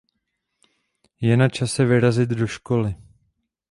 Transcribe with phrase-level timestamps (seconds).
[1.21, 2.95] Je na čase vyrazit do školy.